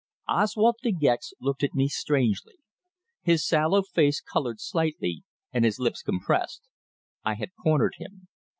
[0.27, 2.55] Oswald De Gex looked at me strangely.
[3.21, 6.63] His sallow face coloured slightly, and his lips compressed.
[7.23, 8.27] I had cornered him.